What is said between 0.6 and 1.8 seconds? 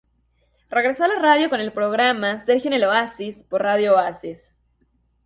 Regresó a la radio con el